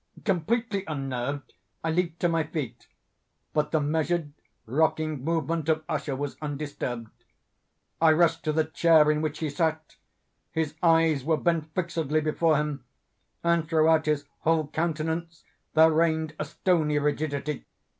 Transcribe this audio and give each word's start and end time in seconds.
Completely 0.25 0.83
unnerved, 0.87 1.53
I 1.83 1.91
leaped 1.91 2.19
to 2.21 2.27
my 2.27 2.43
feet; 2.43 2.87
but 3.53 3.69
the 3.69 3.79
measured 3.79 4.33
rocking 4.65 5.23
movement 5.23 5.69
of 5.69 5.83
Usher 5.87 6.15
was 6.15 6.37
undisturbed. 6.41 7.11
I 8.01 8.11
rushed 8.13 8.43
to 8.45 8.51
the 8.51 8.63
chair 8.63 9.11
in 9.11 9.21
which 9.21 9.37
he 9.37 9.49
sat. 9.51 9.97
His 10.49 10.73
eyes 10.81 11.23
were 11.23 11.37
bent 11.37 11.71
fixedly 11.75 12.19
before 12.21 12.57
him, 12.57 12.83
and 13.43 13.69
throughout 13.69 14.07
his 14.07 14.25
whole 14.39 14.69
countenance 14.69 15.43
there 15.75 15.91
reigned 15.91 16.33
a 16.39 16.45
stony 16.45 16.97
rigidity. 16.97 17.65